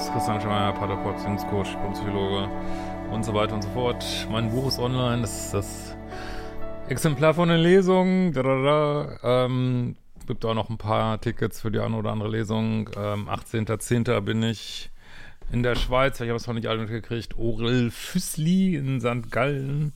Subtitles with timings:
[0.00, 2.48] Ist Christian Schmeier, Paterport, Beziehungscoach, Psychologe
[3.12, 4.04] und so weiter und so fort.
[4.30, 5.96] Mein Buch ist online, das ist das
[6.88, 8.32] Exemplar von der Lesung.
[8.32, 9.44] Da, da, da.
[9.44, 12.88] Ähm, gibt auch noch ein paar Tickets für die eine oder andere Lesung.
[12.96, 14.20] Ähm, 18.10.
[14.20, 14.90] bin ich
[15.52, 19.30] in der Schweiz, ich habe es noch nicht alle mitgekriegt, Orel Füssli in St.
[19.30, 19.92] Gallen.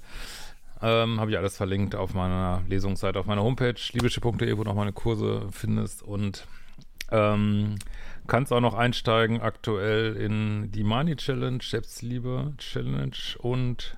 [0.82, 4.74] Ähm, habe ich alles verlinkt auf meiner Lesungsseite, auf meiner Homepage, liebische.de, wo du noch
[4.74, 6.46] meine Kurse findest und
[7.10, 7.76] ähm,
[8.26, 13.96] kannst auch noch einsteigen aktuell in die Money Challenge, Selbstliebe Challenge und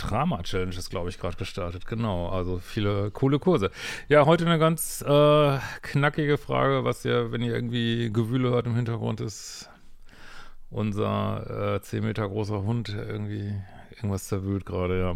[0.00, 1.86] Drama Challenge ist, glaube ich, gerade gestartet.
[1.86, 3.70] Genau, also viele coole Kurse.
[4.08, 8.76] Ja, heute eine ganz äh, knackige Frage, was ja, wenn ihr irgendwie Gewühle hört im
[8.76, 9.68] Hintergrund, ist
[10.70, 13.52] unser äh, 10 Meter großer Hund irgendwie
[13.90, 15.14] irgendwas zerwühlt gerade, ja.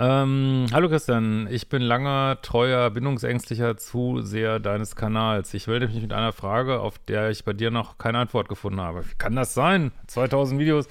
[0.00, 5.52] Ähm, hallo Christian, ich bin langer, treuer, bindungsängstlicher Zuseher deines Kanals.
[5.54, 8.80] Ich melde mich mit einer Frage, auf der ich bei dir noch keine Antwort gefunden
[8.80, 9.04] habe.
[9.04, 9.90] Wie kann das sein?
[10.06, 10.86] 2000 Videos.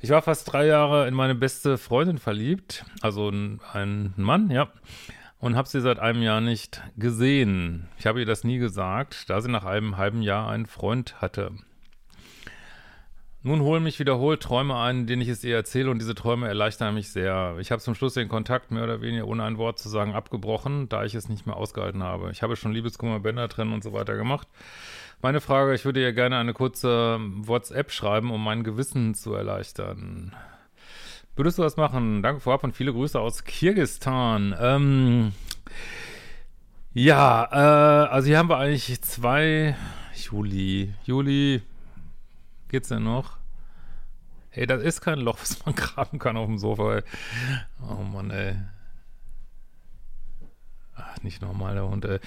[0.00, 4.68] Ich war fast drei Jahre in meine beste Freundin verliebt, also ein Mann, ja,
[5.40, 7.88] und habe sie seit einem Jahr nicht gesehen.
[7.98, 11.50] Ich habe ihr das nie gesagt, da sie nach einem halben Jahr einen Freund hatte.
[13.46, 16.94] Nun holen mich wiederholt Träume ein, denen ich es ihr erzähle und diese Träume erleichtern
[16.94, 17.56] mich sehr.
[17.60, 20.88] Ich habe zum Schluss den Kontakt mehr oder weniger ohne ein Wort zu sagen abgebrochen,
[20.88, 22.30] da ich es nicht mehr ausgehalten habe.
[22.30, 24.48] Ich habe schon Liebeskummer, Bänder trennen und so weiter gemacht.
[25.20, 30.34] Meine Frage, ich würde ihr gerne eine kurze WhatsApp schreiben, um mein Gewissen zu erleichtern.
[31.36, 32.22] Würdest du das machen?
[32.22, 34.56] Danke vorab und viele Grüße aus Kirgistan.
[34.58, 35.32] Ähm,
[36.94, 39.76] ja, äh, also hier haben wir eigentlich zwei
[40.14, 40.94] Juli.
[41.04, 41.60] Juli,
[42.74, 43.36] Geht's denn noch?
[44.50, 47.02] Ey, das ist kein Loch, was man graben kann auf dem Sofa, ey.
[47.88, 48.56] Oh Mann, ey.
[50.96, 52.18] Ach, nicht normal, der Hund, ey.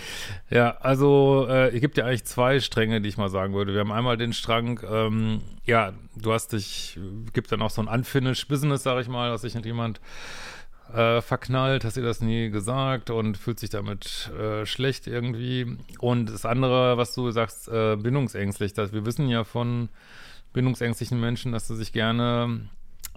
[0.50, 3.74] Ja, also, äh, es gibt ja eigentlich zwei Stränge, die ich mal sagen würde.
[3.74, 6.98] Wir haben einmal den Strang, ähm, ja, du hast dich,
[7.34, 10.00] gibt dann auch so ein Unfinished Business, sag ich mal, dass sich nicht jemand
[10.94, 15.78] äh, verknallt, hast dir das nie gesagt und fühlt sich damit äh, schlecht irgendwie.
[16.00, 19.90] Und das andere, was du sagst, äh, bindungsängstlich, dass wir wissen ja von
[20.54, 22.70] bindungsängstlichen Menschen, dass sie sich gerne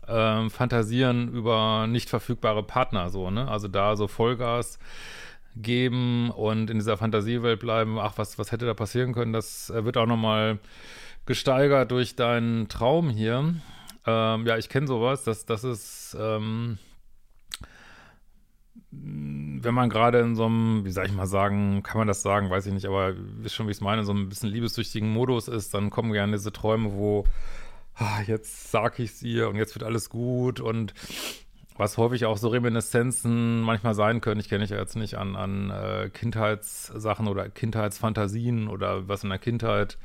[0.09, 3.49] ähm, fantasieren über nicht verfügbare Partner, so, ne?
[3.49, 4.79] Also da so Vollgas
[5.57, 9.85] geben und in dieser Fantasiewelt bleiben, ach, was, was hätte da passieren können, das äh,
[9.85, 10.59] wird auch nochmal
[11.27, 13.55] gesteigert durch deinen Traum hier.
[14.07, 16.79] Ähm, ja, ich kenne sowas, das, das ist, ähm,
[19.62, 22.50] wenn man gerade in so einem, wie soll ich mal sagen, kann man das sagen,
[22.50, 25.48] weiß ich nicht, aber wisst schon, wie ich es meine, so ein bisschen liebessüchtigen Modus
[25.48, 27.25] ist, dann kommen gerne diese Träume, wo
[27.97, 30.94] ah, jetzt sag ich's ihr und jetzt wird alles gut und
[31.76, 35.34] was häufig auch so Reminiszenzen manchmal sein können, ich kenne ich ja jetzt nicht an,
[35.37, 39.97] an äh, Kindheitssachen oder Kindheitsfantasien oder was in der Kindheit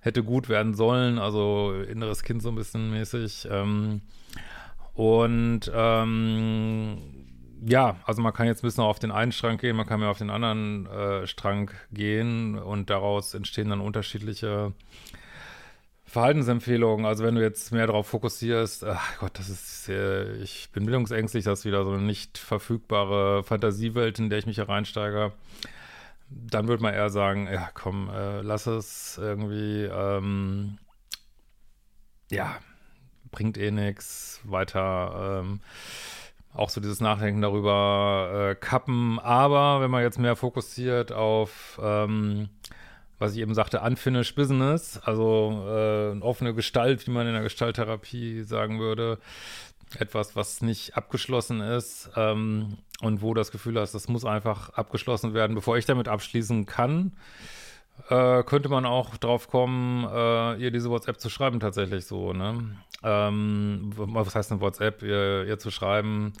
[0.00, 3.48] hätte gut werden sollen, also inneres Kind so ein bisschen mäßig.
[3.50, 4.00] Ähm,
[4.94, 7.19] und ähm,
[7.66, 10.10] ja, also man kann jetzt ein bisschen auf den einen Strang gehen, man kann mehr
[10.10, 14.72] auf den anderen äh, Strang gehen und daraus entstehen dann unterschiedliche
[16.04, 17.06] Verhaltensempfehlungen.
[17.06, 21.44] Also wenn du jetzt mehr darauf fokussierst, ach Gott, das ist, äh, ich bin bildungsängstlich,
[21.44, 25.32] das ist wieder so eine nicht verfügbare Fantasiewelt, in der ich mich hereinsteige.
[26.30, 30.78] Dann würde man eher sagen, ja komm, äh, lass es irgendwie, ähm,
[32.30, 32.58] ja,
[33.30, 35.60] bringt eh nichts, weiter, ähm,
[36.52, 39.18] auch so dieses Nachdenken darüber äh, kappen.
[39.18, 42.48] Aber wenn man jetzt mehr fokussiert auf, ähm,
[43.18, 47.42] was ich eben sagte, unfinished business, also äh, eine offene Gestalt, wie man in der
[47.42, 49.18] Gestalttherapie sagen würde,
[49.98, 55.34] etwas, was nicht abgeschlossen ist ähm, und wo das Gefühl hast, das muss einfach abgeschlossen
[55.34, 57.12] werden, bevor ich damit abschließen kann,
[58.08, 62.76] äh, könnte man auch drauf kommen, äh, ihr diese WhatsApp zu schreiben tatsächlich so, ne?
[63.02, 66.32] Ähm, was heißt eine WhatsApp, ihr, ihr zu schreiben?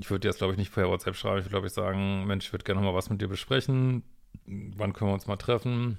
[0.00, 1.38] Ich würde jetzt, glaube ich, nicht per WhatsApp schreiben.
[1.38, 4.02] Ich würde, glaube ich, sagen, Mensch, ich würde gerne mal was mit dir besprechen.
[4.46, 5.98] Wann können wir uns mal treffen?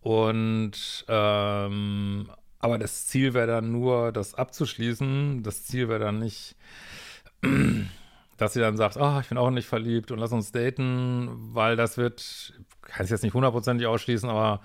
[0.00, 5.42] Und ähm, aber das Ziel wäre dann nur, das abzuschließen.
[5.42, 6.56] Das Ziel wäre dann nicht,
[8.42, 11.76] dass sie dann sagt, oh, ich bin auch nicht verliebt und lass uns daten, weil
[11.76, 12.52] das wird,
[12.82, 14.60] kann ich jetzt nicht hundertprozentig ausschließen, aber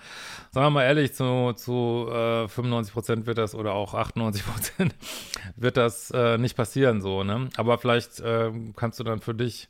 [0.50, 4.94] sagen wir mal ehrlich, zu, zu äh, 95 Prozent wird das oder auch 98 Prozent
[5.56, 7.48] wird das äh, nicht passieren so, ne?
[7.56, 9.68] Aber vielleicht äh, kannst du dann für dich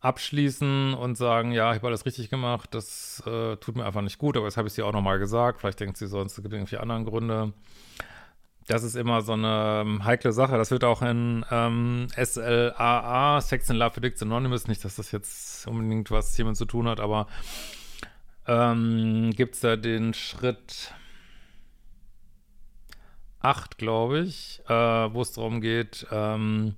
[0.00, 4.18] abschließen und sagen, ja, ich habe alles richtig gemacht, das äh, tut mir einfach nicht
[4.18, 6.52] gut, aber jetzt habe ich sie auch nochmal gesagt, vielleicht denkt sie sonst, es gibt
[6.52, 7.54] irgendwie andere Gründe
[8.66, 10.56] das ist immer so eine ähm, heikle Sache.
[10.56, 15.66] Das wird auch in ähm, SLAA, Sex and Love Addicts Anonymous, nicht, dass das jetzt
[15.66, 17.26] unbedingt was hiermit zu tun hat, aber
[18.46, 20.94] ähm, gibt es da den Schritt
[23.40, 26.74] 8, glaube ich, äh, wo es darum geht, ähm,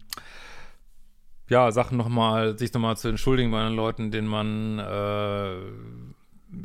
[1.48, 5.58] ja, Sachen nochmal, sich nochmal zu entschuldigen bei den Leuten, denen man äh,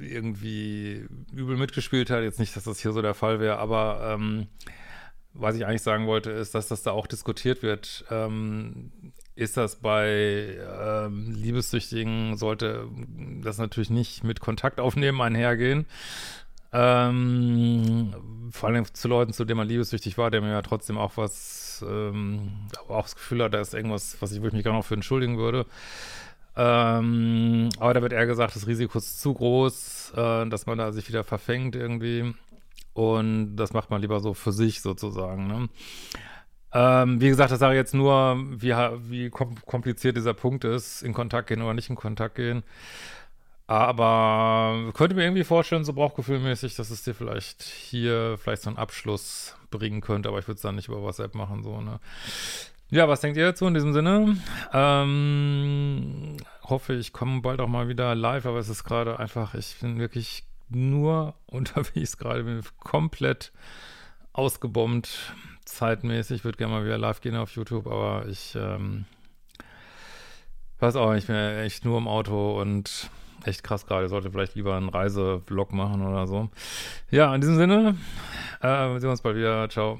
[0.04, 2.24] irgendwie übel mitgespielt hat.
[2.24, 4.48] Jetzt nicht, dass das hier so der Fall wäre, aber ähm,
[5.34, 8.06] was ich eigentlich sagen wollte, ist, dass das da auch diskutiert wird.
[8.10, 8.92] Ähm,
[9.36, 12.88] ist das bei ähm, Liebessüchtigen, sollte
[13.42, 15.86] das natürlich nicht mit Kontakt aufnehmen einhergehen.
[16.74, 18.14] Ähm,
[18.52, 21.84] vor allem zu Leuten, zu denen man liebessüchtig war, der mir ja trotzdem auch was,
[21.88, 22.52] ähm,
[22.88, 24.94] auch das Gefühl hat, da ist irgendwas, was ich, wo ich mich gar noch für
[24.94, 25.66] entschuldigen würde.
[26.56, 30.92] Ähm, aber da wird eher gesagt, das Risiko ist zu groß, äh, dass man da
[30.92, 32.34] sich wieder verfängt irgendwie.
[32.94, 35.48] Und das macht man lieber so für sich sozusagen.
[35.48, 35.70] Ne?
[36.74, 38.72] Ähm, wie gesagt, das sage ich jetzt nur, wie,
[39.10, 42.64] wie kompliziert dieser Punkt ist, in Kontakt gehen oder nicht in Kontakt gehen.
[43.68, 48.78] Aber könnte mir irgendwie vorstellen, so bauchgefühlmäßig, dass es dir vielleicht hier vielleicht so einen
[48.78, 52.00] Abschluss bringen könnte, aber ich würde es dann nicht über WhatsApp machen, so, ne?
[52.90, 54.36] Ja, was denkt ihr dazu in diesem Sinne?
[54.74, 59.78] Ähm, hoffe, ich komme bald auch mal wieder live, aber es ist gerade einfach, ich
[59.80, 60.44] bin wirklich
[60.76, 63.52] nur unterwegs gerade, bin komplett
[64.34, 65.34] ausgebombt,
[65.66, 66.44] zeitmäßig.
[66.44, 69.06] Würde gerne mal wieder live gehen auf YouTube, aber ich ähm,
[70.80, 73.10] weiß auch nicht, ich bin echt nur im Auto und
[73.46, 74.08] echt krass gerade.
[74.08, 76.50] Sollte vielleicht lieber einen Reisevlog machen oder so.
[77.10, 77.98] Ja, in diesem Sinne,
[78.62, 79.70] äh, wir sehen uns bald wieder.
[79.70, 80.00] Ciao.